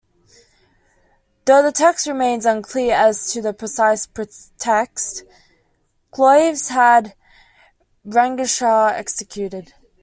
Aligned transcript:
Though 1.45 1.61
the 1.61 1.71
text 1.71 2.07
remains 2.07 2.47
unclear 2.47 2.95
as 2.95 3.31
to 3.33 3.41
the 3.43 3.53
precise 3.53 4.07
pretext, 4.07 5.23
Clovis 6.09 6.69
had 6.69 7.13
Ragnachar 8.03 8.93
executed. 8.95 9.75